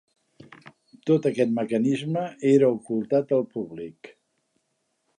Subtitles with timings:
[1.09, 4.15] Tot aquest mecanisme era ocultat al públic.